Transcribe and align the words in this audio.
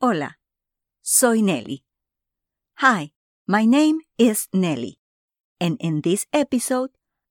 Hola, 0.00 0.36
soy 1.02 1.40
Nelly. 1.40 1.82
Hi, 2.76 3.10
my 3.48 3.64
name 3.64 3.98
is 4.16 4.46
Nelly, 4.52 5.00
and 5.58 5.76
in 5.80 6.02
this 6.02 6.24
episode, 6.32 6.90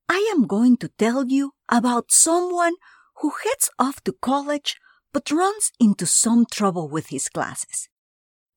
I 0.10 0.30
am 0.36 0.46
going 0.48 0.76
to 0.80 0.90
tell 0.90 1.26
you 1.28 1.54
about 1.70 2.12
someone 2.12 2.74
who 3.22 3.32
heads 3.46 3.70
off 3.80 4.04
to 4.04 4.12
college 4.12 4.76
but 5.14 5.32
runs 5.32 5.72
into 5.80 6.06
some 6.06 6.46
trouble 6.46 6.90
with 6.90 7.08
his 7.08 7.30
classes. 7.30 7.88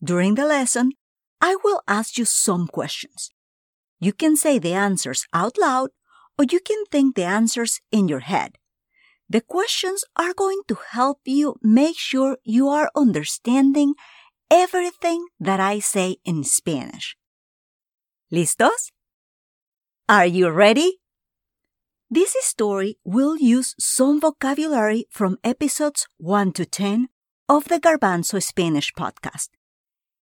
During 0.02 0.34
the 0.34 0.45
lesson, 0.45 0.90
I 1.40 1.54
will 1.62 1.80
ask 1.87 2.18
you 2.18 2.24
some 2.24 2.66
questions. 2.66 3.30
You 4.01 4.12
can 4.12 4.34
say 4.34 4.59
the 4.59 4.73
answers 4.73 5.24
out 5.32 5.56
loud 5.56 5.90
or 6.37 6.46
you 6.51 6.59
can 6.59 6.84
think 6.90 7.15
the 7.15 7.23
answers 7.23 7.80
in 7.93 8.09
your 8.09 8.27
head. 8.27 8.59
The 9.30 9.40
questions 9.40 10.04
are 10.16 10.34
going 10.34 10.62
to 10.66 10.76
help 10.90 11.20
you 11.24 11.54
make 11.62 11.96
sure 11.96 12.38
you 12.42 12.68
are 12.68 12.90
understanding 12.96 13.95
everything 14.50 15.24
that 15.38 15.60
I 15.60 15.78
say 15.78 16.16
in 16.24 16.42
Spanish. 16.42 17.16
¿Listos? 18.32 18.90
Are 20.09 20.26
you 20.26 20.50
ready? 20.50 20.98
This 22.10 22.34
story 22.40 22.98
will 23.04 23.37
use 23.38 23.76
some 23.78 24.20
vocabulary 24.20 25.06
from 25.09 25.38
episodes 25.44 26.09
1 26.18 26.50
to 26.54 26.66
10 26.66 27.06
of 27.48 27.66
the 27.66 27.78
Garbanzo 27.78 28.42
Spanish 28.42 28.92
podcast. 28.94 29.50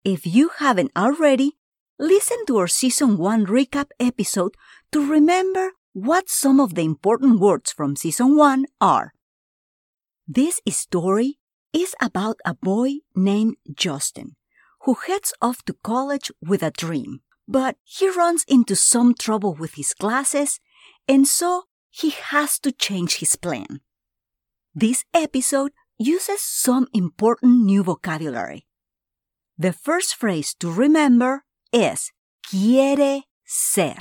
If 0.04 0.26
you 0.26 0.50
haven't 0.58 0.90
already, 0.98 1.58
listen 2.00 2.44
to 2.48 2.58
our 2.58 2.68
season 2.68 3.20
1 3.20 3.46
recap 3.46 3.90
episode 4.00 4.56
to 4.92 5.06
remember 5.06 5.74
what 5.96 6.30
some 6.30 6.60
of 6.60 6.76
the 6.76 6.82
important 6.82 7.40
words 7.40 7.72
from 7.72 7.96
season 7.96 8.36
1 8.36 8.66
are. 8.82 9.14
This 10.28 10.60
story 10.68 11.40
is 11.72 11.96
about 12.02 12.36
a 12.44 12.54
boy 12.54 12.96
named 13.16 13.56
Justin 13.74 14.36
who 14.82 14.96
heads 15.08 15.34
off 15.42 15.64
to 15.64 15.74
college 15.84 16.30
with 16.42 16.62
a 16.62 16.72
dream, 16.72 17.22
but 17.48 17.78
he 17.86 18.10
runs 18.10 18.44
into 18.50 18.76
some 18.76 19.14
trouble 19.14 19.54
with 19.54 19.76
his 19.76 19.94
classes 19.94 20.60
and 21.08 21.26
so 21.26 21.64
he 21.90 22.10
has 22.10 22.60
to 22.60 22.74
change 22.74 23.20
his 23.20 23.38
plan. 23.38 23.80
This 24.74 25.06
episode 25.14 25.72
uses 25.98 26.42
some 26.42 26.88
important 26.94 27.64
new 27.64 27.84
vocabulary. 27.84 28.68
The 29.58 29.72
first 29.72 30.16
phrase 30.16 30.54
to 30.60 30.70
remember 30.70 31.46
is 31.72 32.12
quiere 32.46 33.22
ser. 33.46 33.96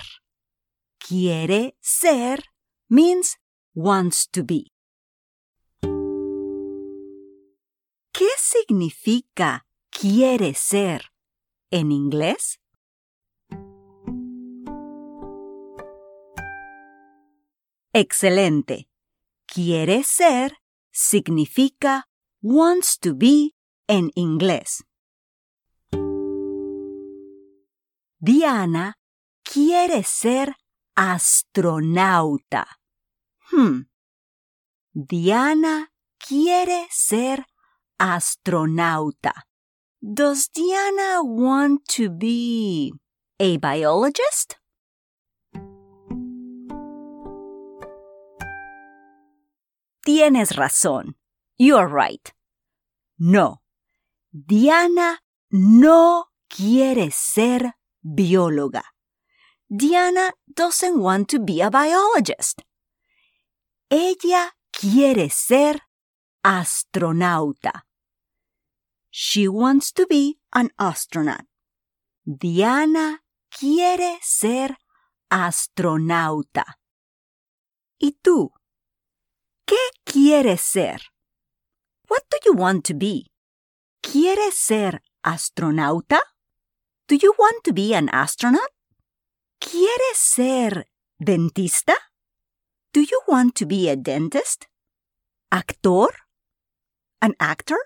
Quiere 1.06 1.77
ser 1.83 2.44
means 2.88 3.36
wants 3.74 4.27
to 4.30 4.42
be. 4.42 4.72
¿Qué 8.11 8.30
significa 8.39 9.67
quiere 9.90 10.55
ser 10.55 11.12
en 11.70 11.92
inglés? 11.92 12.58
Excelente. 17.92 18.89
Quiere 19.45 20.05
ser 20.05 20.56
significa 20.90 22.08
wants 22.40 22.98
to 22.98 23.14
be 23.14 23.55
en 23.89 24.11
inglés. 24.14 24.84
Diana 28.20 28.95
quiere 29.42 30.02
ser 30.02 30.56
astronauta. 30.96 32.66
Hmm. 33.50 33.82
Diana 34.92 35.90
quiere 36.18 36.86
ser 36.90 37.44
astronauta. 37.98 39.32
Does 40.00 40.48
Diana 40.48 41.22
want 41.22 41.86
to 41.96 42.10
be 42.10 42.92
a 43.38 43.56
biologist? 43.58 44.56
Tienes 50.05 50.56
razón. 50.56 51.16
You're 51.56 51.88
right. 51.88 52.32
No. 53.18 53.62
Diana 54.30 55.20
no 55.50 56.26
quiere 56.48 57.11
ser 57.11 57.72
bióloga. 58.02 58.93
Diana 59.77 60.30
doesn't 60.55 61.01
want 61.01 61.29
to 61.30 61.40
be 61.40 61.61
a 61.61 61.68
biologist. 61.68 62.62
Ella 63.90 64.52
quiere 64.73 65.29
ser 65.30 65.80
astronauta. 66.45 67.83
She 69.11 69.48
wants 69.48 69.90
to 69.92 70.07
be 70.07 70.39
an 70.52 70.70
astronaut. 70.79 71.46
Diana 72.24 73.23
quiere 73.51 74.18
ser 74.23 74.77
astronauta. 75.29 76.79
¿Y 77.98 78.12
tú? 78.23 78.52
¿Qué 79.67 79.83
quieres 80.05 80.61
ser? 80.61 81.01
What 82.08 82.23
do 82.30 82.39
you 82.45 82.52
want 82.52 82.85
to 82.85 82.95
be? 82.95 83.27
¿Quieres 84.02 84.55
ser 84.55 85.02
astronauta? 85.24 86.20
Do 87.08 87.17
you 87.17 87.35
want 87.39 87.64
to 87.64 87.73
be 87.73 87.92
an 87.95 88.08
astronaut? 88.11 88.73
¿Quieres 89.70 90.19
ser 90.19 90.91
dentista? 91.19 91.95
Do 92.92 93.01
you 93.01 93.19
want 93.27 93.55
to 93.57 93.67
be 93.67 93.89
a 93.89 93.97
dentist? 93.97 94.67
¿Actor? 95.51 96.11
An 97.23 97.35
actor? 97.39 97.79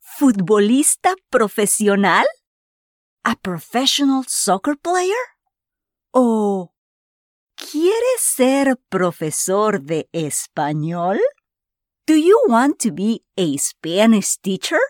¿Futbolista 0.00 1.14
profesional? 1.30 2.24
A 3.22 3.36
professional 3.36 4.24
soccer 4.28 4.78
player? 4.78 5.36
¿O 6.10 6.72
quieres 7.54 8.20
ser 8.20 8.78
profesor 8.88 9.82
de 9.82 10.08
español? 10.12 11.20
Do 12.06 12.14
you 12.14 12.40
want 12.48 12.78
to 12.80 12.92
be 12.92 13.24
a 13.36 13.58
Spanish 13.58 14.38
teacher? 14.38 14.80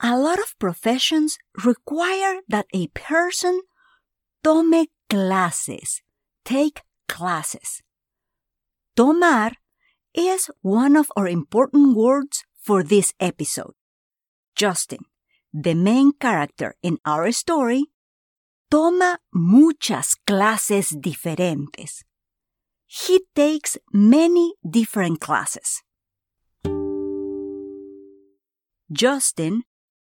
A 0.00 0.18
lot 0.18 0.40
of 0.40 0.58
professions 0.58 1.38
require 1.64 2.42
that 2.48 2.66
a 2.74 2.88
person 2.88 3.62
tome 4.46 4.86
clases, 5.10 6.02
take 6.44 6.82
classes. 7.08 7.82
Tomar 8.94 9.50
is 10.14 10.52
one 10.62 10.94
of 10.94 11.10
our 11.16 11.26
important 11.26 11.96
words 11.96 12.44
for 12.56 12.84
this 12.84 13.12
episode. 13.18 13.74
Justin, 14.54 15.00
the 15.52 15.74
main 15.74 16.12
character 16.12 16.76
in 16.80 16.98
our 17.04 17.32
story, 17.32 17.86
toma 18.70 19.18
muchas 19.34 20.14
clases 20.24 20.92
diferentes. 20.92 22.04
He 22.86 23.22
takes 23.34 23.76
many 23.92 24.54
different 24.62 25.18
classes. 25.20 25.82
Justin 28.92 29.64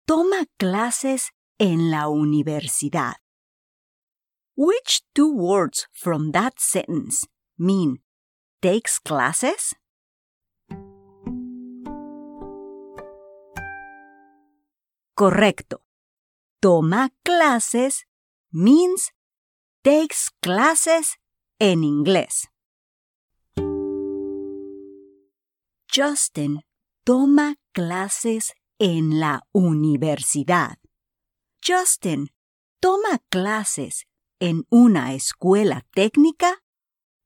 toma 0.06 0.46
clases 0.60 1.32
en 1.58 1.90
la 1.90 2.06
universidad. 2.06 3.14
Which 4.60 5.02
two 5.14 5.32
words 5.32 5.86
from 5.92 6.32
that 6.32 6.58
sentence 6.58 7.24
mean 7.56 7.98
takes 8.60 8.98
classes? 8.98 9.76
Correcto. 15.14 15.84
Toma 16.60 17.10
clases 17.24 18.04
means 18.52 19.12
takes 19.84 20.28
classes 20.42 21.18
en 21.60 21.84
inglés. 21.84 22.48
Justin 25.86 26.62
toma 27.04 27.54
clases 27.72 28.54
en 28.80 29.20
la 29.20 29.40
universidad. 29.52 30.78
Justin 31.62 32.26
toma 32.80 33.20
clases 33.30 34.04
en 34.40 34.64
una 34.70 35.14
escuela 35.14 35.84
técnica 35.94 36.62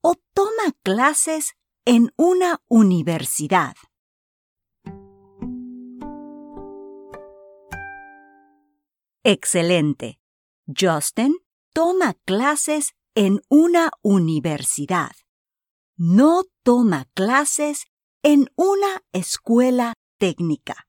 o 0.01 0.15
toma 0.33 0.73
clases 0.83 1.53
en 1.85 2.11
una 2.17 2.61
universidad. 2.67 3.75
Excelente. 9.23 10.19
Justin 10.67 11.37
toma 11.73 12.15
clases 12.25 12.93
en 13.15 13.41
una 13.49 13.91
universidad. 14.01 15.11
No 15.97 16.43
toma 16.63 17.07
clases 17.13 17.85
en 18.23 18.49
una 18.55 19.01
escuela 19.13 19.93
técnica. 20.17 20.87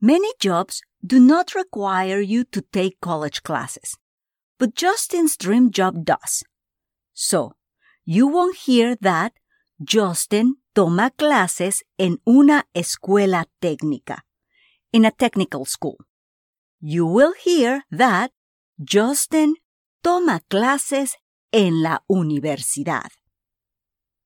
Many 0.00 0.32
jobs 0.38 0.82
do 1.00 1.18
not 1.18 1.54
require 1.54 2.20
you 2.20 2.44
to 2.44 2.60
take 2.60 2.98
college 3.00 3.42
classes, 3.42 3.96
but 4.58 4.74
Justin's 4.74 5.36
dream 5.36 5.70
job 5.70 6.04
does. 6.04 6.44
So, 7.12 7.52
you 8.04 8.26
won't 8.26 8.56
hear 8.56 8.96
that 9.00 9.32
Justin 9.82 10.56
toma 10.74 11.10
clases 11.16 11.82
en 11.98 12.18
una 12.26 12.64
escuela 12.74 13.46
técnica, 13.60 14.20
in 14.92 15.04
a 15.04 15.10
technical 15.10 15.64
school. 15.64 15.96
You 16.80 17.06
will 17.06 17.32
hear 17.32 17.84
that 17.90 18.32
Justin 18.82 19.56
toma 20.02 20.40
clases 20.48 21.16
en 21.52 21.82
la 21.82 21.98
universidad. 22.08 23.08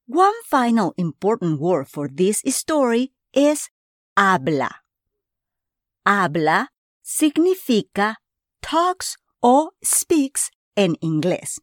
One 0.06 0.34
final 0.44 0.92
important 0.96 1.60
word 1.60 1.88
for 1.88 2.08
this 2.08 2.42
story 2.46 3.12
is 3.32 3.70
habla. 4.16 4.70
Habla 6.04 6.68
significa 7.04 8.16
talks 8.60 9.16
o 9.40 9.72
speaks 9.82 10.50
en 10.76 10.96
inglés. 11.00 11.60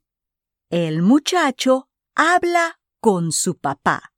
El 0.69 1.01
muchacho 1.01 1.87
habla 2.15 2.79
con 3.01 3.31
su 3.31 3.55
papá. 3.55 4.11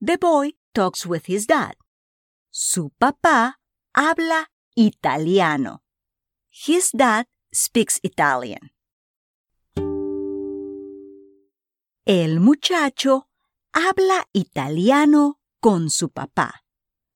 The 0.00 0.16
boy 0.16 0.54
talks 0.74 1.04
with 1.04 1.26
his 1.26 1.46
dad. 1.46 1.74
Su 2.50 2.90
papá 2.98 3.56
habla 3.94 4.50
italiano. 4.76 5.82
His 6.50 6.90
dad 6.92 7.26
speaks 7.52 8.00
Italian. 8.02 8.70
El 12.06 12.40
muchacho 12.40 13.28
habla 13.74 14.24
italiano 14.32 15.38
con 15.60 15.90
su 15.90 16.08
papá. 16.08 16.62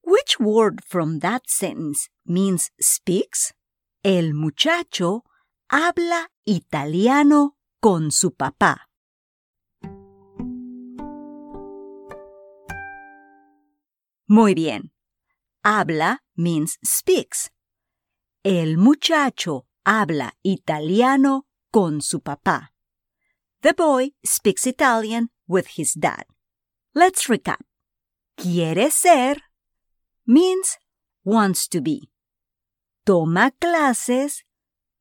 Which 0.04 0.38
word 0.38 0.82
from 0.84 1.20
that 1.20 1.48
sentence 1.48 2.08
means 2.26 2.70
speaks? 2.80 3.54
El 4.04 4.34
muchacho 4.34 5.24
habla 5.72 6.30
italiano 6.44 7.56
con 7.80 8.12
su 8.12 8.34
papá. 8.34 8.90
Muy 14.26 14.54
bien. 14.54 14.92
Habla 15.64 16.22
means 16.36 16.78
speaks. 16.84 17.50
El 18.44 18.76
muchacho 18.76 19.66
habla 19.84 20.34
italiano 20.42 21.46
con 21.70 22.02
su 22.02 22.20
papá. 22.20 22.74
The 23.62 23.72
boy 23.72 24.14
speaks 24.22 24.66
Italian 24.66 25.30
with 25.48 25.78
his 25.78 25.94
dad. 25.94 26.26
Let's 26.94 27.28
recap. 27.28 27.60
Quiere 28.36 28.90
ser 28.90 29.36
means 30.26 30.76
wants 31.24 31.66
to 31.68 31.80
be. 31.80 32.10
Toma 33.06 33.52
clases 33.58 34.44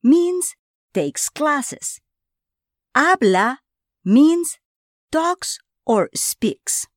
means 0.01 0.55
takes 0.93 1.29
classes. 1.29 1.99
Habla 2.95 3.59
means 4.03 4.57
talks 5.11 5.59
or 5.85 6.09
speaks. 6.13 6.87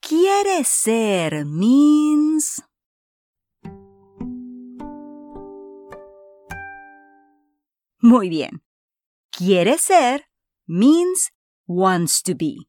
Quiere 0.00 0.64
ser 0.64 1.44
means 1.44 2.60
Muy 8.06 8.28
bien. 8.28 8.62
Quiere 9.32 9.78
ser 9.78 10.20
means 10.68 11.32
wants 11.66 12.22
to 12.22 12.36
be. 12.36 12.68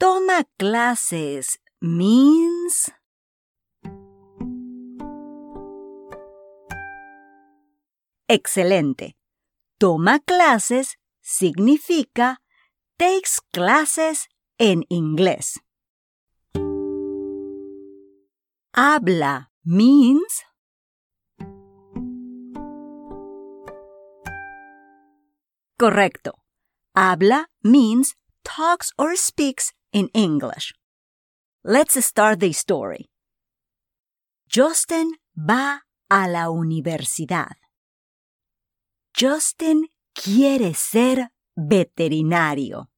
Toma 0.00 0.44
clases 0.58 1.58
means 1.80 2.90
Excelente. 8.28 9.16
Toma 9.78 10.20
clases 10.20 10.98
significa 11.22 12.42
takes 12.98 13.40
classes 13.52 14.28
en 14.58 14.84
inglés. 14.90 15.60
Habla 18.74 19.50
means 19.64 20.44
Correcto. 25.78 26.32
Habla 26.94 27.46
means 27.62 28.16
talks 28.42 28.92
or 28.98 29.16
speaks 29.16 29.72
in 29.92 30.10
English. 30.12 30.74
Let's 31.64 32.04
start 32.04 32.40
the 32.40 32.52
story. 32.52 33.08
Justin 34.48 35.12
va 35.34 35.84
a 36.10 36.26
la 36.26 36.50
universidad. 36.50 37.67
Justin 39.20 39.90
quiere 40.14 40.74
ser 40.74 41.32
veterinario. 41.56 42.88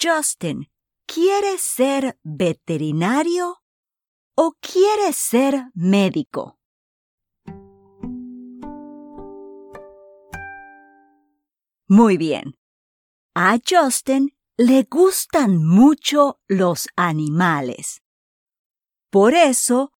Justin, 0.00 0.70
¿quiere 1.06 1.58
ser 1.58 2.20
veterinario 2.22 3.64
o 4.36 4.52
quiere 4.60 5.12
ser 5.12 5.72
médico? 5.74 6.60
Muy 11.88 12.18
bien. 12.18 12.56
A 13.34 13.58
Justin 13.58 14.36
le 14.56 14.84
gustan 14.84 15.64
mucho 15.64 16.38
los 16.46 16.86
animales. 16.94 18.02
Por 19.10 19.34
eso, 19.34 19.92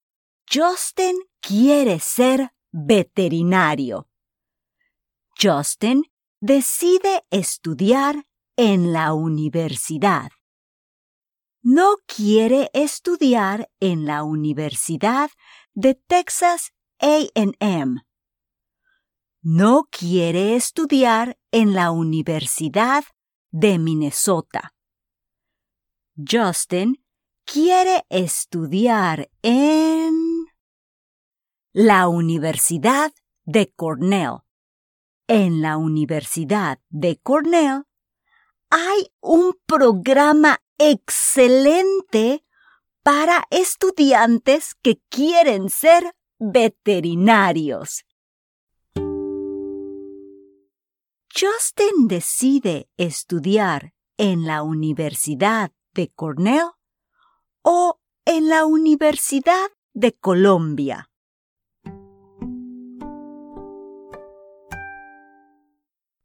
Justin 0.48 1.16
quiere 1.40 1.98
ser 1.98 2.52
veterinario. 2.76 4.08
Justin 5.40 6.04
decide 6.40 7.24
estudiar 7.30 8.26
en 8.56 8.92
la 8.92 9.14
universidad. 9.14 10.30
No 11.62 11.96
quiere 12.06 12.70
estudiar 12.72 13.70
en 13.80 14.04
la 14.04 14.22
Universidad 14.22 15.30
de 15.74 15.94
Texas 15.94 16.72
AM 17.00 18.06
no 19.48 19.86
quiere 19.92 20.56
estudiar 20.56 21.38
en 21.52 21.72
la 21.72 21.92
Universidad 21.92 23.04
de 23.52 23.78
Minnesota. 23.78 24.74
Justin 26.16 27.00
quiere 27.44 28.04
estudiar 28.08 29.30
en 29.42 30.25
la 31.78 32.08
Universidad 32.08 33.12
de 33.44 33.70
Cornell. 33.70 34.38
En 35.28 35.60
la 35.60 35.76
Universidad 35.76 36.78
de 36.88 37.18
Cornell 37.18 37.82
hay 38.70 39.12
un 39.20 39.52
programa 39.66 40.62
excelente 40.78 42.46
para 43.02 43.44
estudiantes 43.50 44.74
que 44.80 45.02
quieren 45.10 45.68
ser 45.68 46.14
veterinarios. 46.38 48.06
Justin 51.30 52.08
decide 52.08 52.88
estudiar 52.96 53.92
en 54.16 54.46
la 54.46 54.62
Universidad 54.62 55.72
de 55.92 56.08
Cornell 56.08 56.70
o 57.60 58.00
en 58.24 58.48
la 58.48 58.64
Universidad 58.64 59.68
de 59.92 60.14
Colombia. 60.14 61.10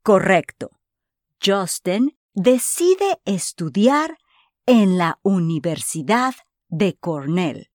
Correcto. 0.03 0.72
Justin 1.43 2.17
decide 2.34 3.22
estudiar 3.25 4.17
en 4.65 4.98
la 4.98 5.20
Universidad 5.24 6.34
de 6.70 6.98
Cornell. 6.98 7.72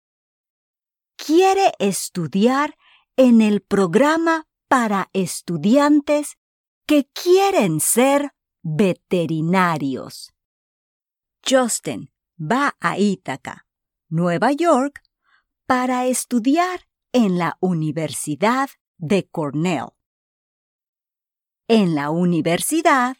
Quiere 1.15 1.73
estudiar 1.79 2.77
en 3.15 3.41
el 3.41 3.61
programa 3.61 4.47
para 4.67 5.09
estudiantes 5.13 6.37
que 6.85 7.07
quieren 7.13 7.79
ser 7.79 8.33
veterinarios. 8.61 10.33
Justin 11.47 12.11
va 12.39 12.75
a 12.79 12.97
Ítaca, 12.97 13.65
Nueva 14.09 14.51
York, 14.51 15.01
para 15.65 16.05
estudiar 16.05 16.87
en 17.11 17.37
la 17.37 17.57
Universidad 17.59 18.69
de 18.97 19.27
Cornell. 19.27 19.89
En 21.75 21.95
la 21.95 22.11
universidad, 22.11 23.17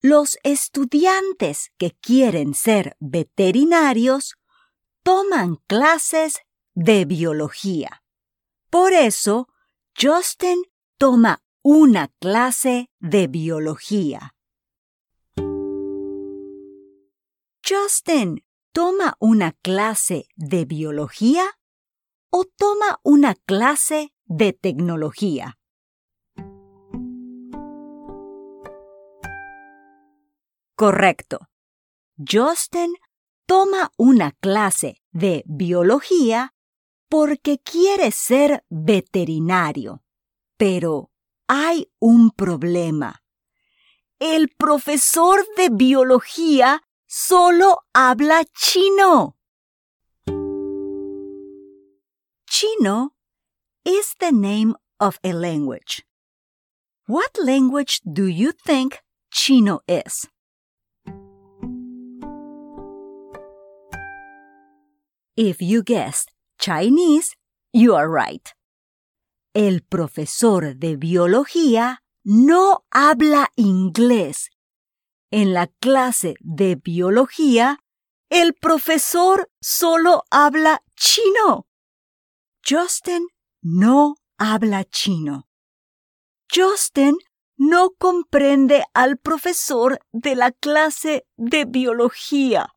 los 0.00 0.38
estudiantes 0.44 1.72
que 1.76 1.90
quieren 1.90 2.54
ser 2.54 2.96
veterinarios 3.00 4.36
toman 5.02 5.56
clases 5.66 6.38
de 6.72 7.04
biología. 7.04 8.04
Por 8.70 8.92
eso, 8.92 9.48
Justin 10.00 10.62
toma 10.98 11.42
una 11.62 12.12
clase 12.20 12.92
de 13.00 13.26
biología. 13.26 14.36
Justin, 17.68 18.44
¿toma 18.72 19.16
una 19.18 19.50
clase 19.50 20.28
de 20.36 20.64
biología 20.64 21.58
o 22.30 22.44
toma 22.44 23.00
una 23.02 23.34
clase 23.34 24.14
de 24.26 24.52
tecnología? 24.52 25.59
Correcto. 30.80 31.40
Justin 32.16 32.94
toma 33.44 33.92
una 33.98 34.32
clase 34.32 35.02
de 35.10 35.42
biología 35.44 36.54
porque 37.10 37.58
quiere 37.58 38.10
ser 38.12 38.64
veterinario. 38.70 40.02
Pero 40.56 41.10
hay 41.46 41.92
un 41.98 42.30
problema. 42.30 43.22
El 44.18 44.48
profesor 44.56 45.44
de 45.58 45.68
biología 45.68 46.80
solo 47.06 47.80
habla 47.92 48.46
chino. 48.46 49.36
Chino 52.46 53.16
is 53.84 54.14
the 54.18 54.32
name 54.32 54.74
of 54.98 55.18
a 55.22 55.34
language. 55.34 56.06
What 57.06 57.36
language 57.38 58.00
do 58.02 58.28
you 58.28 58.52
think 58.52 59.00
Chino 59.30 59.82
is? 59.86 60.26
If 65.36 65.62
you 65.62 65.82
guessed 65.82 66.32
Chinese, 66.58 67.36
you 67.72 67.94
are 67.94 68.08
right. 68.08 68.52
El 69.54 69.82
profesor 69.82 70.76
de 70.76 70.96
biología 70.96 72.02
no 72.24 72.84
habla 72.90 73.50
inglés. 73.56 74.50
En 75.30 75.52
la 75.54 75.68
clase 75.80 76.34
de 76.40 76.74
biología, 76.76 77.78
el 78.28 78.54
profesor 78.54 79.50
solo 79.60 80.24
habla 80.30 80.82
chino. 80.96 81.66
Justin 82.68 83.26
no 83.62 84.16
habla 84.38 84.84
chino. 84.84 85.48
Justin 86.52 87.16
no 87.56 87.90
comprende 87.98 88.84
al 88.94 89.18
profesor 89.18 90.00
de 90.12 90.34
la 90.34 90.50
clase 90.50 91.26
de 91.36 91.64
biología. 91.64 92.74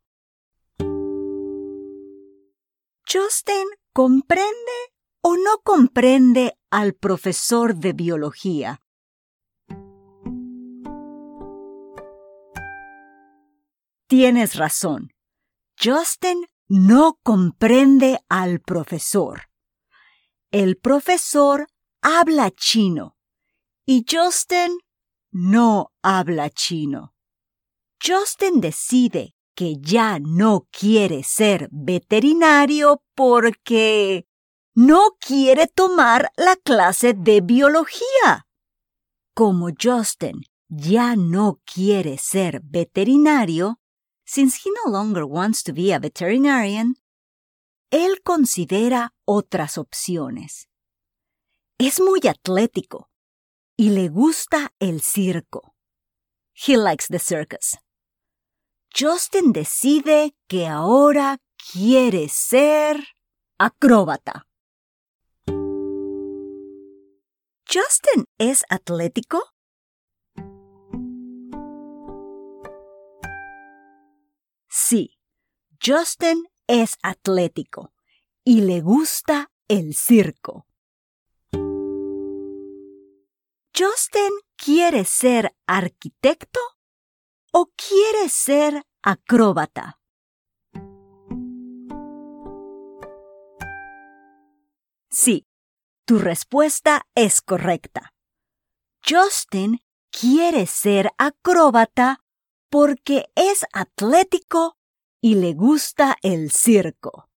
Justin 3.14 3.68
comprende 3.94 4.74
o 5.22 5.36
no 5.38 5.60
comprende 5.64 6.58
al 6.72 6.96
profesor 6.96 7.76
de 7.76 7.94
biología. 7.94 8.82
Tienes 14.08 14.56
razón. 14.56 15.14
Justin 15.80 16.48
no 16.68 17.20
comprende 17.22 18.20
al 18.30 18.62
profesor. 18.62 19.44
El 20.50 20.78
profesor 20.78 21.68
habla 22.02 22.50
chino 22.50 23.16
y 23.86 24.06
Justin 24.10 24.80
no 25.30 25.94
habla 26.02 26.50
chino. 26.50 27.14
Justin 28.04 28.60
decide 28.60 29.33
que 29.56 29.78
ya 29.80 30.20
no 30.20 30.68
quiere 30.72 31.24
ser 31.24 31.70
veterinario 31.72 33.04
porque 33.16 34.26
no 34.76 35.12
quiere 35.20 35.68
tomar 35.68 36.32
la 36.36 36.56
clase 36.56 37.14
de 37.14 37.42
biología. 37.42 38.48
Como 39.36 39.70
Justin 39.80 40.42
ya 40.68 41.16
no 41.16 41.60
quiere 41.66 42.18
ser 42.18 42.62
veterinario, 42.64 43.80
since 44.26 44.62
he 44.64 44.72
no 44.84 44.92
longer 44.92 45.24
wants 45.24 45.64
to 45.64 45.74
be 45.74 45.94
a 45.94 46.00
veterinarian, 46.00 46.96
él 47.92 48.22
considera 48.24 49.14
otras 49.26 49.78
opciones. 49.78 50.68
Es 51.78 52.00
muy 52.00 52.22
atlético 52.28 53.10
y 53.78 53.90
le 53.90 54.10
gusta 54.10 54.74
el 54.80 55.02
circo. 55.02 55.76
He 56.54 56.78
likes 56.78 57.08
the 57.08 57.20
circus. 57.20 57.78
Justin 58.96 59.54
decide 59.54 60.36
que 60.48 60.68
ahora 60.68 61.40
quiere 61.72 62.30
ser 62.30 63.04
acróbata. 63.58 64.48
¿Justin 67.68 68.26
es 68.38 68.64
atlético? 68.70 69.42
Sí, 74.70 75.18
Justin 75.84 76.48
es 76.68 77.00
atlético 77.02 77.94
y 78.44 78.62
le 78.62 78.82
gusta 78.82 79.50
el 79.70 79.96
circo. 79.96 80.68
¿Justin 83.76 84.34
quiere 84.56 85.04
ser 85.04 85.56
arquitecto 85.66 86.60
o 87.54 87.68
quiere 87.78 88.30
ser 88.30 88.84
acróbata? 89.04 90.00
Sí, 95.12 95.46
tu 96.06 96.18
respuesta 96.18 97.06
es 97.14 97.42
correcta. 97.42 98.14
Justin 99.08 99.80
quiere 100.12 100.66
ser 100.66 101.12
acróbata 101.20 102.22
porque 102.72 103.26
es 103.36 103.66
atlético 103.72 104.78
y 105.22 105.36
le 105.36 105.54
gusta 105.54 106.18
el 106.24 106.52
circo. 106.52 107.30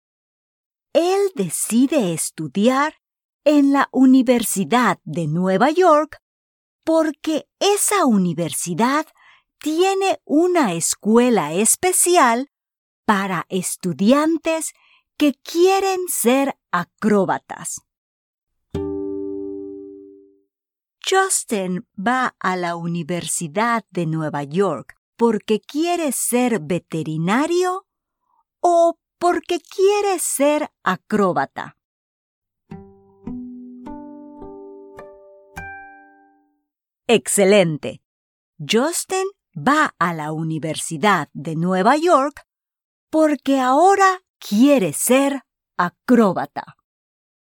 Él 0.95 1.31
decide 1.35 2.15
estudiar 2.15 2.95
en 3.45 3.75
la 3.75 3.91
Universidad 3.93 4.99
de 5.05 5.27
Nueva 5.27 5.71
York 5.71 6.23
porque 6.85 7.47
esa 7.61 8.07
universidad 8.07 9.07
tiene 9.59 10.21
una 10.25 10.75
escuela 10.75 11.53
especial 11.53 12.51
para 13.05 13.47
estudiantes 13.49 14.73
que 15.17 15.35
quieren 15.35 16.01
ser 16.09 16.59
acróbatas. 16.71 17.81
Justin 21.09 21.87
va 21.97 22.35
a 22.41 22.57
la 22.57 22.75
Universidad 22.75 23.85
de 23.91 24.07
Nueva 24.07 24.43
York 24.43 24.97
porque 25.17 25.61
quiere 25.61 26.11
ser 26.13 26.61
veterinario 26.61 27.87
o 28.61 28.99
porque 29.19 29.61
quiere 29.61 30.19
ser 30.19 30.71
acróbata. 30.83 31.77
Excelente. 37.07 38.03
Justin 38.59 39.27
va 39.57 39.95
a 39.99 40.13
la 40.13 40.33
Universidad 40.33 41.29
de 41.33 41.57
Nueva 41.57 41.97
York 41.97 42.47
porque 43.11 43.61
ahora 43.61 44.23
quiere 44.39 44.93
ser 44.93 45.43
acróbata. 45.77 46.77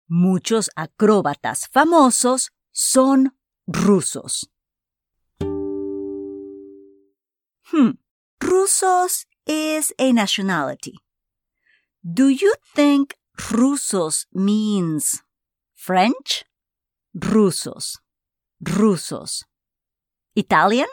Muchos 0.09 0.71
acróbatas 0.75 1.69
famosos 1.69 2.51
son 2.73 3.39
rusos. 3.67 4.51
Hmm, 7.73 7.93
Rusos 8.41 9.27
is 9.47 9.95
a 9.99 10.13
nationality. 10.13 10.99
Do 12.03 12.29
you 12.29 12.53
think 12.75 13.15
Rusos 13.37 14.27
means 14.33 15.23
French? 15.75 16.45
Rusos. 17.15 18.01
Rusos. 18.61 19.45
Italian? 20.35 20.89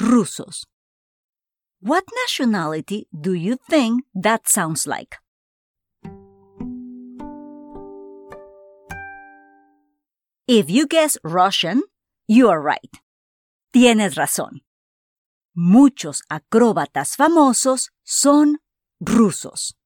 Rusos. 0.00 0.64
What 1.80 2.04
nationality 2.24 3.08
do 3.12 3.34
you 3.34 3.56
think 3.68 4.04
that 4.14 4.48
sounds 4.48 4.86
like? 4.86 5.16
If 10.48 10.68
you 10.68 10.86
guess 10.86 11.16
Russian, 11.24 11.82
you 12.26 12.48
are 12.50 12.60
right. 12.60 12.92
Tienes 13.72 14.16
razón. 14.16 14.62
Muchos 15.54 16.22
acróbatas 16.28 17.16
famosos 17.16 17.90
son 18.02 18.58
rusos. 19.00 19.76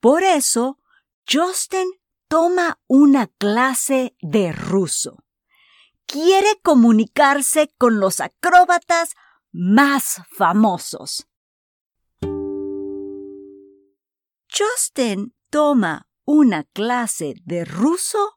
Por 0.00 0.22
eso, 0.22 0.78
Justin 1.26 1.90
toma 2.28 2.78
una 2.88 3.26
clase 3.38 4.16
de 4.20 4.52
ruso. 4.52 5.23
Quiere 6.14 6.60
comunicarse 6.62 7.74
con 7.76 7.98
los 7.98 8.20
acróbatas 8.20 9.16
más 9.50 10.22
famosos. 10.30 11.26
¿Justin 14.48 15.34
toma 15.50 16.06
una 16.24 16.62
clase 16.72 17.34
de 17.44 17.64
ruso 17.64 18.36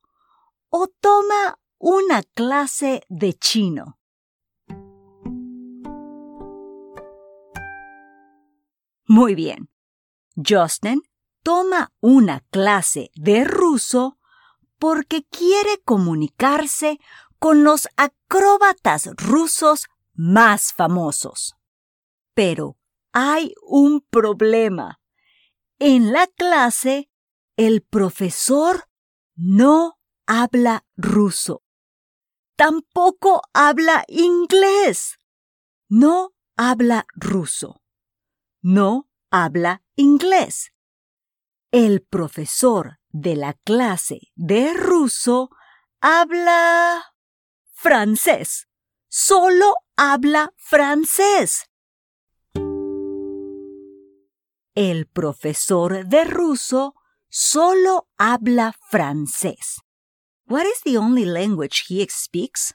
o 0.69 0.87
toma 0.87 1.59
una 1.77 2.23
clase 2.23 3.03
de 3.09 3.33
chino? 3.33 3.99
Muy 9.05 9.35
bien. 9.35 9.69
Justin 10.35 11.03
toma 11.43 11.93
una 11.99 12.39
clase 12.49 13.11
de 13.13 13.43
ruso 13.43 14.17
porque 14.79 15.23
quiere 15.25 15.79
comunicarse 15.83 16.99
con 17.39 17.63
los 17.63 17.87
acróbatas 17.97 19.09
rusos 19.15 19.87
más 20.13 20.73
famosos. 20.73 21.55
Pero 22.33 22.77
hay 23.11 23.53
un 23.61 24.01
problema. 24.01 24.99
En 25.79 26.11
la 26.11 26.27
clase, 26.27 27.09
el 27.55 27.81
profesor 27.81 28.89
no 29.35 29.99
habla 30.25 30.85
ruso. 30.95 31.63
Tampoco 32.55 33.41
habla 33.53 34.03
inglés. 34.07 35.17
No 35.89 36.33
habla 36.55 37.05
ruso. 37.15 37.81
No 38.61 39.09
habla 39.29 39.83
inglés. 39.95 40.71
El 41.71 42.01
profesor 42.01 42.99
de 43.09 43.35
la 43.35 43.53
clase 43.53 44.21
de 44.35 44.73
ruso 44.73 45.49
habla 46.01 47.03
francés. 47.77 48.67
Solo 49.07 49.75
habla 49.95 50.51
francés. 50.57 51.69
El 54.73 55.05
profesor 55.05 56.05
de 56.05 56.25
ruso 56.25 56.95
solo 57.29 58.07
habla 58.17 58.73
francés. 58.89 59.81
What 60.47 60.65
is 60.65 60.81
the 60.83 60.97
only 60.97 61.25
language 61.25 61.85
he 61.87 62.05
speaks? 62.09 62.73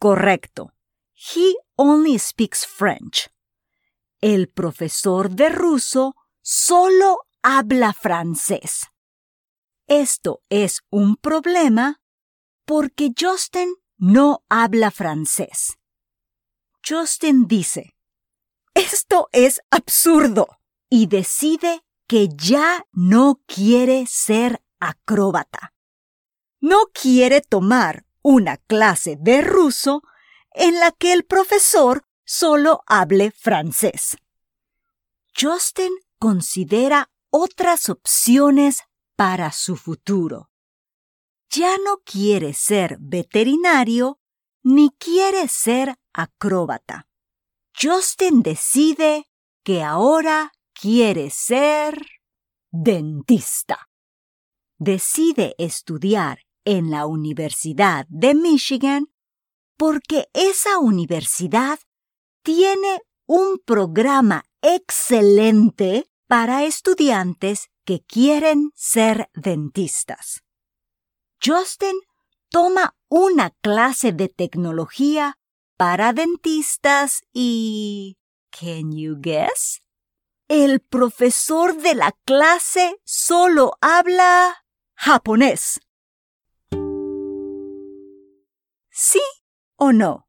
Correcto. 0.00 0.72
He 1.14 1.56
only 1.76 2.18
speaks 2.18 2.66
French. 2.66 3.28
El 4.20 4.48
profesor 4.48 5.30
de 5.30 5.48
ruso 5.50 6.14
solo 6.42 7.18
habla 7.42 7.92
francés. 7.92 8.88
Esto 9.88 10.42
es 10.50 10.82
un 10.90 11.16
problema 11.16 12.02
porque 12.66 13.10
Justin 13.18 13.74
no 13.96 14.44
habla 14.50 14.90
francés. 14.90 15.78
Justin 16.86 17.46
dice, 17.48 17.96
esto 18.74 19.30
es 19.32 19.62
absurdo 19.70 20.46
y 20.90 21.06
decide 21.06 21.82
que 22.06 22.28
ya 22.28 22.86
no 22.92 23.40
quiere 23.46 24.06
ser 24.06 24.62
acróbata. 24.78 25.72
No 26.60 26.84
quiere 26.92 27.40
tomar 27.40 28.04
una 28.20 28.58
clase 28.58 29.16
de 29.18 29.40
ruso 29.40 30.02
en 30.52 30.78
la 30.80 30.92
que 30.92 31.14
el 31.14 31.24
profesor 31.24 32.06
solo 32.24 32.82
hable 32.86 33.30
francés. 33.30 34.18
Justin 35.34 35.92
considera 36.18 37.10
otras 37.30 37.88
opciones 37.88 38.82
para 39.18 39.50
su 39.50 39.74
futuro. 39.74 40.48
Ya 41.50 41.76
no 41.78 42.02
quiere 42.04 42.54
ser 42.54 42.98
veterinario 43.00 44.20
ni 44.62 44.90
quiere 44.90 45.48
ser 45.48 45.96
acróbata. 46.12 47.08
Justin 47.74 48.42
decide 48.42 49.26
que 49.64 49.82
ahora 49.82 50.52
quiere 50.72 51.30
ser 51.30 52.00
dentista. 52.70 53.88
Decide 54.78 55.56
estudiar 55.58 56.42
en 56.64 56.92
la 56.92 57.06
Universidad 57.06 58.06
de 58.08 58.36
Michigan 58.36 59.08
porque 59.76 60.28
esa 60.32 60.78
universidad 60.78 61.80
tiene 62.44 63.00
un 63.26 63.58
programa 63.64 64.44
excelente 64.62 66.08
para 66.28 66.62
estudiantes 66.62 67.68
que 67.88 68.02
quieren 68.02 68.70
ser 68.74 69.30
dentistas. 69.32 70.44
Justin 71.42 71.98
toma 72.50 72.94
una 73.08 73.48
clase 73.62 74.12
de 74.12 74.28
tecnología 74.28 75.38
para 75.78 76.12
dentistas 76.12 77.22
y... 77.32 78.18
¿Can 78.50 78.92
you 78.92 79.16
guess? 79.18 79.80
El 80.48 80.80
profesor 80.80 81.78
de 81.78 81.94
la 81.94 82.12
clase 82.26 83.00
solo 83.04 83.78
habla 83.80 84.66
japonés. 84.94 85.80
¿Sí 88.90 89.22
o 89.76 89.94
no? 89.94 90.28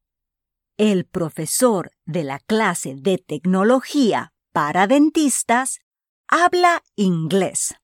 El 0.78 1.04
profesor 1.04 1.92
de 2.06 2.24
la 2.24 2.38
clase 2.38 2.94
de 2.96 3.18
tecnología 3.18 4.32
para 4.50 4.86
dentistas 4.86 5.80
habla 6.30 6.84
inglés. 6.94 7.74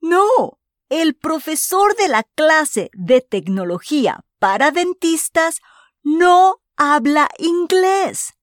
No, 0.00 0.60
el 0.88 1.16
profesor 1.16 1.96
de 1.96 2.08
la 2.08 2.22
clase 2.22 2.90
de 2.92 3.20
tecnología 3.20 4.24
para 4.38 4.70
dentistas 4.70 5.60
no 6.04 6.62
habla 6.76 7.28
inglés. 7.38 8.34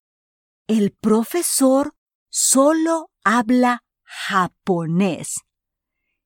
El 0.67 0.91
profesor 0.91 1.93
solo 2.29 3.11
habla 3.23 3.85
japonés. 4.03 5.41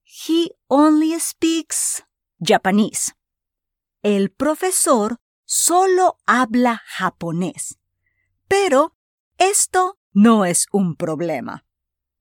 He 0.06 0.49
only 0.67 1.19
speaks 1.19 2.04
Japanese. 2.39 3.13
El 4.01 4.32
profesor 4.32 5.17
solo 5.45 6.17
habla 6.25 6.82
japonés. 6.86 7.78
Pero 8.47 8.95
esto 9.38 9.97
no 10.13 10.45
es 10.45 10.67
un 10.71 10.95
problema. 10.95 11.65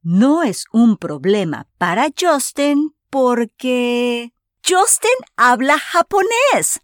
No 0.03 0.43
es 0.43 0.67
un 0.73 0.97
problema 0.97 1.69
para 1.79 2.09
Justin 2.19 2.95
porque 3.09 4.35
Justin 4.69 5.17
habla 5.37 5.79
japonés. 5.79 6.81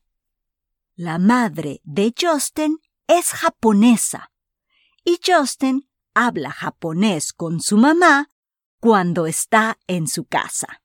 La 0.94 1.18
madre 1.18 1.80
de 1.84 2.14
Justin 2.18 2.78
es 3.06 3.30
japonesa 3.30 4.30
y 5.04 5.18
Justin 5.24 5.88
habla 6.14 6.50
japonés 6.50 7.32
con 7.32 7.60
su 7.60 7.76
mamá 7.76 8.28
cuando 8.80 9.26
está 9.26 9.78
en 9.86 10.06
su 10.06 10.24
casa. 10.24 10.82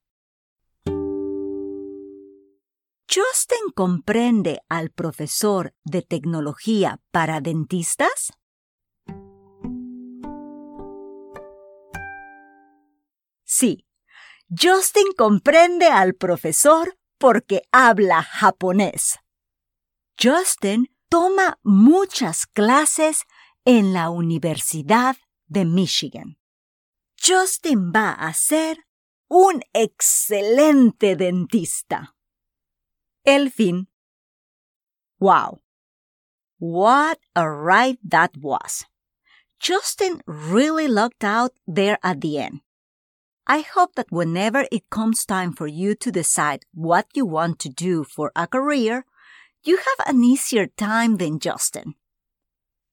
¿Justin 3.08 3.72
comprende 3.76 4.62
al 4.68 4.90
profesor 4.90 5.74
de 5.84 6.02
tecnología 6.02 7.00
para 7.12 7.40
dentistas? 7.40 8.34
Sí, 13.58 13.88
Justin 14.50 15.14
comprende 15.16 15.86
al 15.88 16.14
profesor 16.14 16.98
porque 17.18 17.62
habla 17.72 18.22
japonés. 18.22 19.18
Justin 20.22 20.90
toma 21.08 21.58
muchas 21.64 22.48
clases 22.48 23.24
en 23.64 23.94
la 23.94 24.10
Universidad 24.10 25.16
de 25.48 25.64
Michigan. 25.64 26.38
Justin 27.18 27.94
va 27.94 28.12
a 28.12 28.34
ser 28.34 28.86
un 29.30 29.62
excelente 29.72 31.16
dentista. 31.16 32.14
El 33.24 33.52
fin. 33.52 33.88
Wow. 35.18 35.62
What 36.60 37.20
a 37.34 37.48
ride 37.48 38.00
that 38.04 38.32
was. 38.38 38.86
Justin 39.62 40.22
really 40.26 40.90
lucked 40.90 41.24
out 41.24 41.54
there 41.66 41.98
at 42.04 42.20
the 42.20 42.38
end. 42.38 42.65
I 43.48 43.62
hope 43.62 43.96
that 43.96 44.12
whenever 44.12 44.66
it 44.72 44.90
comes 44.90 45.24
time 45.24 45.54
for 45.54 45.68
you 45.68 45.94
to 45.96 46.12
decide 46.12 46.66
what 46.74 47.06
you 47.14 47.26
want 47.26 47.60
to 47.60 47.70
do 47.70 48.04
for 48.04 48.32
a 48.36 48.48
career, 48.48 49.06
you 49.64 49.78
have 49.78 50.08
an 50.08 50.24
easier 50.24 50.66
time 50.66 51.18
than 51.18 51.40
Justin. 51.40 51.94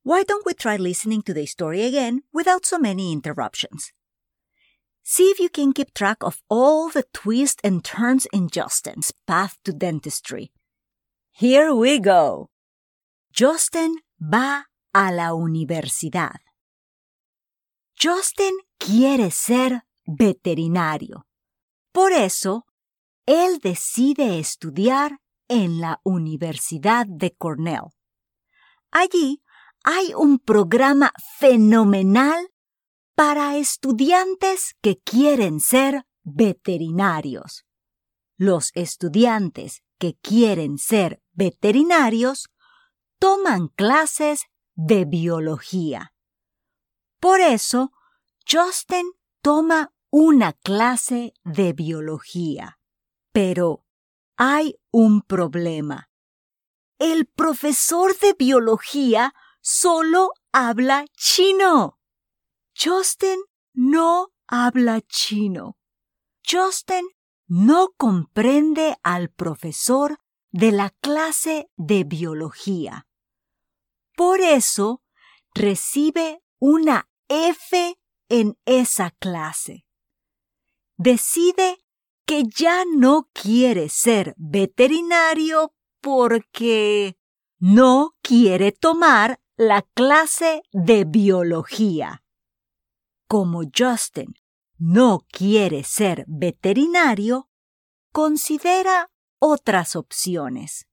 Why 0.03 0.25
don't 0.25 0.45
we 0.45 0.53
try 0.53 0.77
listening 0.77 1.23
to 1.23 1.35
the 1.35 1.47
story 1.47 1.83
again 1.85 2.23
without 2.33 2.67
so 2.67 2.79
many 2.79 3.13
interruptions? 3.13 3.93
See 5.03 5.31
if 5.31 5.39
you 5.41 5.49
can 5.49 5.73
keep 5.73 5.95
track 5.95 6.19
of 6.23 6.43
all 6.49 6.91
the 6.91 7.05
twists 7.15 7.61
and 7.65 7.85
turns 7.85 8.27
in 8.33 8.49
Justin's 8.49 9.13
path 9.27 9.57
to 9.65 9.73
dentistry. 9.73 10.53
Here 11.31 11.75
we 11.75 11.99
go. 11.99 12.51
Justin 13.33 13.97
va 14.21 14.67
a 14.95 15.13
la 15.13 15.31
universidad. 15.31 16.37
Justin 17.97 18.59
quiere 18.79 19.31
ser 19.31 19.83
veterinario. 20.07 21.27
Por 21.93 22.13
eso, 22.13 22.67
él 23.27 23.59
decide 23.59 24.39
estudiar 24.39 25.21
en 25.49 25.81
la 25.81 26.01
Universidad 26.05 27.07
de 27.07 27.35
Cornell. 27.35 27.91
Allí 28.91 29.43
hay 29.85 30.15
un 30.15 30.39
programa 30.39 31.13
fenomenal 31.39 32.49
para 33.15 33.57
estudiantes 33.57 34.75
que 34.81 34.99
quieren 34.99 35.61
ser 35.61 36.07
veterinarios. 36.23 37.65
Los 38.37 38.71
estudiantes 38.75 39.83
que 39.99 40.17
quieren 40.21 40.79
ser 40.79 41.23
veterinarios 41.33 42.49
toman 43.19 43.69
clases 43.69 44.47
de 44.75 45.05
biología. 45.05 46.13
Por 47.21 47.41
eso, 47.41 47.93
Justin 48.51 49.13
toma 49.43 49.93
una 50.11 50.53
clase 50.53 51.35
de 51.45 51.73
biología. 51.73 52.79
Pero 53.33 53.85
hay 54.37 54.77
un 54.91 55.23
problema. 55.23 56.11
El 56.99 57.27
profesor 57.27 58.17
de 58.19 58.35
biología 58.35 59.35
solo 59.61 60.33
habla 60.53 61.05
chino. 61.17 61.99
Justin 62.75 63.41
no 63.75 64.29
habla 64.47 65.01
chino. 65.01 65.77
Justin 66.49 67.07
no 67.47 67.93
comprende 67.97 68.97
al 69.03 69.31
profesor 69.31 70.19
de 70.53 70.71
la 70.71 70.91
clase 70.91 71.71
de 71.77 72.05
biología. 72.05 73.07
Por 74.15 74.41
eso 74.41 75.03
recibe 75.55 76.43
una 76.59 77.09
F 77.29 77.99
en 78.29 78.59
esa 78.65 79.11
clase. 79.11 79.87
Decide 80.97 81.79
que 82.27 82.45
ya 82.45 82.85
no 82.85 83.29
quiere 83.33 83.89
ser 83.89 84.35
veterinario 84.37 85.75
porque 86.01 87.17
no 87.59 88.15
quiere 88.23 88.73
tomar 88.73 89.41
la 89.57 89.83
clase 89.83 90.63
de 90.73 91.05
biología. 91.05 92.25
Como 93.29 93.63
Justin 93.77 94.35
no 94.79 95.27
quiere 95.31 95.85
ser 95.85 96.25
veterinario, 96.27 97.49
considera 98.13 99.11
otras 99.39 99.97
opciones. 99.97 100.87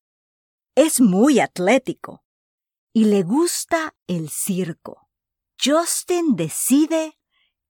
Es 0.76 1.02
muy 1.02 1.40
atlético 1.40 2.24
y 2.94 3.06
le 3.06 3.24
gusta 3.24 3.96
el 4.08 4.30
circo. 4.30 5.10
Justin 5.64 6.36
decide 6.36 7.19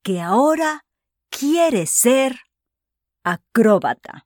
que 0.10 0.20
ahora 0.20 0.88
quiere 1.30 1.86
ser 1.86 2.40
acróbata. 3.24 4.26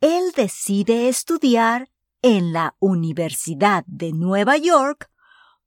Él 0.00 0.30
decide 0.30 1.08
estudiar 1.08 1.90
en 2.22 2.52
la 2.52 2.76
Universidad 2.78 3.82
de 3.88 4.12
Nueva 4.12 4.56
York 4.56 5.10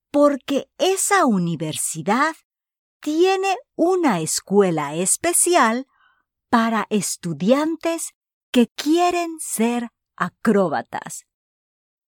porque 0.10 0.72
esa 0.78 1.26
universidad 1.26 2.34
tiene 3.02 3.58
una 3.76 4.22
escuela 4.22 4.96
especial 4.96 5.86
para 6.50 6.88
estudiantes 6.90 8.14
que 8.54 8.70
quieren 8.70 9.38
ser 9.42 9.90
acróbatas. 10.16 11.26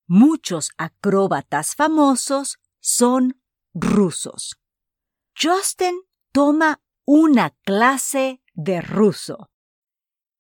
Muchos 0.07 0.69
acróbatas 0.77 1.75
famosos 1.75 2.57
son 2.79 3.41
rusos. 3.73 4.55
Justin 5.37 5.99
toma 6.33 6.81
una 7.05 7.51
clase 7.63 8.41
de 8.53 8.81
ruso. 8.81 9.51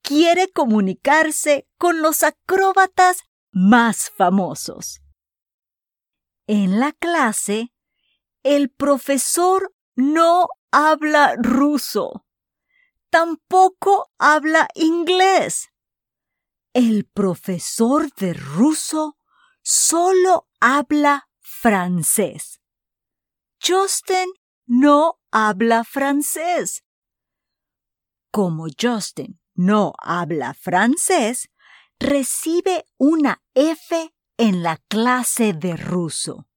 Quiere 0.01 0.51
comunicarse 0.51 1.69
con 1.77 2.01
los 2.01 2.23
acróbatas 2.23 3.23
más 3.51 4.09
famosos. 4.09 5.01
En 6.47 6.79
la 6.79 6.91
clase, 6.91 7.73
el 8.41 8.69
profesor 8.69 9.73
no 9.95 10.49
habla 10.71 11.35
ruso. 11.37 12.25
Tampoco 13.09 14.11
habla 14.17 14.67
inglés. 14.73 15.69
El 16.73 17.05
profesor 17.05 18.11
de 18.15 18.33
ruso 18.33 19.15
solo 19.61 20.49
habla 20.59 21.29
francés. 21.39 22.59
Justin 23.61 24.27
no 24.65 25.22
habla 25.33 25.83
francés. 25.83 26.83
Como 28.31 28.67
Justin 28.79 29.41
no 29.55 29.93
habla 29.97 30.53
francés, 30.53 31.49
recibe 31.99 32.85
una 32.97 33.41
F 33.55 34.13
en 34.37 34.61
la 34.61 34.77
clase 34.87 35.53
de 35.53 35.75
ruso 35.75 36.47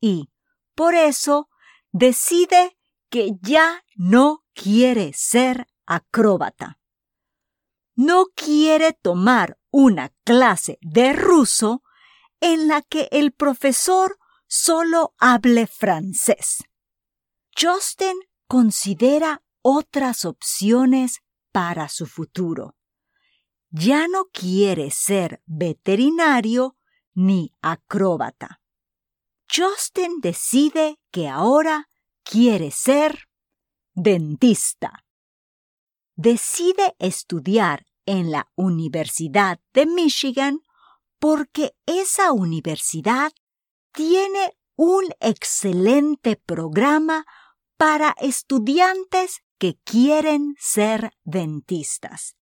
y, 0.00 0.30
por 0.74 0.94
eso, 0.94 1.50
decide 1.92 2.78
que 3.10 3.32
ya 3.42 3.84
no 3.96 4.44
quiere 4.54 5.12
ser 5.12 5.66
acróbata. 5.84 6.80
No 7.94 8.28
quiere 8.34 8.94
tomar 8.94 9.58
una 9.70 10.10
clase 10.24 10.78
de 10.80 11.12
ruso 11.12 11.82
en 12.40 12.66
la 12.66 12.80
que 12.80 13.08
el 13.12 13.32
profesor 13.32 14.18
solo 14.46 15.14
hable 15.18 15.66
francés. 15.66 16.64
Justin 17.58 18.16
considera 18.46 19.42
otras 19.62 20.24
opciones 20.24 21.20
para 21.52 21.88
su 21.88 22.06
futuro. 22.06 22.76
Ya 23.70 24.08
no 24.08 24.26
quiere 24.32 24.90
ser 24.90 25.42
veterinario 25.46 26.76
ni 27.14 27.54
acróbata. 27.62 28.60
Justin 29.54 30.20
decide 30.20 30.98
que 31.10 31.28
ahora 31.28 31.88
quiere 32.22 32.70
ser 32.70 33.28
dentista. 33.94 35.04
Decide 36.14 36.94
estudiar 36.98 37.86
en 38.06 38.30
la 38.30 38.50
Universidad 38.54 39.60
de 39.72 39.86
Michigan 39.86 40.60
porque 41.18 41.74
esa 41.86 42.32
universidad 42.32 43.32
tiene 43.92 44.56
un 44.76 45.04
excelente 45.20 46.36
programa 46.36 47.24
para 47.82 48.14
estudiantes 48.20 49.42
que 49.58 49.76
quieren 49.82 50.54
ser 50.56 51.10
dentistas. 51.24 52.36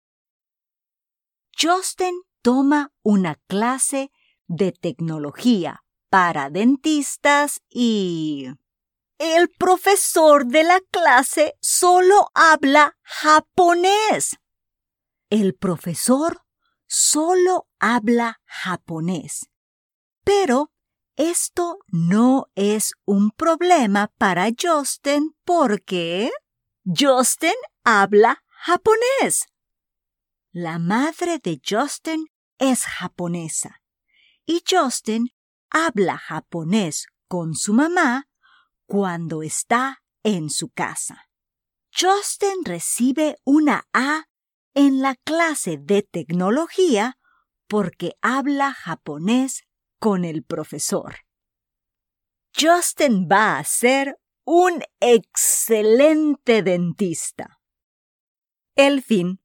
Justin 1.55 2.23
toma 2.41 2.91
una 3.03 3.35
clase 3.45 4.09
de 4.47 4.71
tecnología 4.71 5.83
para 6.09 6.49
dentistas 6.49 7.61
y... 7.69 8.47
El 9.19 9.49
profesor 9.49 10.47
de 10.47 10.63
la 10.63 10.79
clase 10.89 11.53
solo 11.61 12.31
habla 12.33 12.97
japonés. 13.03 14.37
El 15.29 15.53
profesor 15.53 16.41
solo 16.87 17.67
habla 17.77 18.41
japonés. 18.43 19.51
Pero 20.23 20.71
esto 21.17 21.79
no 21.87 22.45
es 22.55 22.93
un 23.05 23.31
problema 23.31 24.11
para 24.19 24.49
Justin 24.57 25.35
porque 25.43 26.31
Justin 26.85 27.55
habla 27.83 28.43
japonés. 28.47 29.47
La 30.51 30.77
madre 30.77 31.39
de 31.39 31.59
Justin 31.67 32.27
es 32.59 32.85
japonesa 32.85 33.81
y 34.45 34.63
Justin 34.69 35.29
habla 35.71 36.17
japonés 36.17 37.07
con 37.27 37.55
su 37.55 37.73
mamá 37.73 38.27
cuando 38.85 39.41
está 39.41 40.03
en 40.23 40.51
su 40.51 40.69
casa. 40.69 41.29
Justin 41.91 42.63
recibe 42.63 43.37
una 43.43 43.87
A 43.91 44.25
en 44.75 45.01
la 45.01 45.15
clase 45.15 45.77
de 45.77 46.03
tecnología 46.03 47.17
porque 47.67 48.13
habla 48.21 48.71
japonés 48.71 49.66
con 49.99 50.25
el 50.25 50.43
profesor. 50.43 51.15
Justin 52.53 53.27
va 53.27 53.59
a 53.59 53.63
ser 53.63 54.15
un 54.45 54.81
excelente 54.99 56.63
dentista. 56.63 57.59
El 58.75 59.01
fin. 59.01 59.39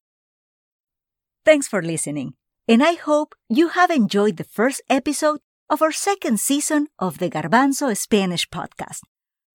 Thanks 1.44 1.68
for 1.68 1.82
listening, 1.82 2.34
and 2.68 2.82
I 2.82 2.94
hope 2.94 3.34
you 3.48 3.68
have 3.68 3.90
enjoyed 3.90 4.36
the 4.36 4.44
first 4.44 4.80
episode 4.88 5.40
of 5.68 5.82
our 5.82 5.92
second 5.92 6.38
season 6.38 6.88
of 6.98 7.18
the 7.18 7.28
Garbanzo 7.28 7.96
Spanish 7.96 8.48
podcast. 8.48 9.00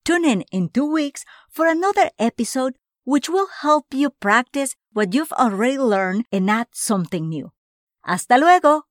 Tune 0.03 0.25
in 0.25 0.41
in 0.51 0.69
two 0.69 0.91
weeks 0.91 1.23
for 1.49 1.67
another 1.67 2.09
episode 2.19 2.75
which 3.05 3.29
will 3.29 3.47
help 3.61 3.93
you 3.93 4.09
practice 4.09 4.75
what 4.91 5.13
you've 5.13 5.31
already 5.31 5.77
learned 5.77 6.25
and 6.31 6.49
add 6.49 6.67
something 6.73 7.29
new. 7.29 7.51
Hasta 8.03 8.37
luego! 8.37 8.83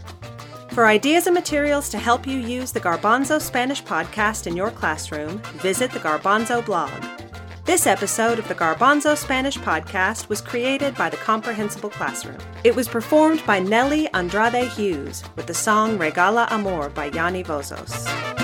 For 0.71 0.87
ideas 0.87 1.27
and 1.27 1.35
materials 1.35 1.91
to 1.91 1.99
help 1.99 2.27
you 2.27 2.39
use 2.39 2.73
the 2.73 2.81
Garbanzo 2.81 3.39
Spanish 3.39 3.85
podcast 3.85 4.47
in 4.47 4.57
your 4.57 4.71
classroom, 4.71 5.43
visit 5.61 5.91
the 5.91 6.01
Garbanzo 6.01 6.65
blog. 6.65 7.22
This 7.65 7.87
episode 7.87 8.41
of 8.41 8.49
the 8.49 8.57
Garbanzo 8.57 9.17
Spanish 9.17 9.57
podcast 9.57 10.29
was 10.29 10.41
created 10.41 10.97
by 10.97 11.09
the 11.09 11.17
Comprehensible 11.19 11.91
Classroom. 11.91 12.39
It 12.65 12.75
was 12.75 12.89
performed 12.89 13.41
by 13.47 13.61
Nelly 13.61 14.09
Andrade 14.15 14.69
Hughes 14.73 15.23
with 15.37 15.47
the 15.47 15.55
song 15.55 15.97
Regala 15.97 16.51
Amor 16.51 16.89
by 16.89 17.05
Yanni 17.07 17.45
Vozos. 17.45 18.42